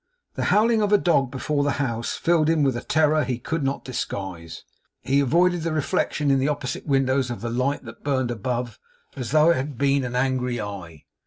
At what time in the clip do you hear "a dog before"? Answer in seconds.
0.91-1.63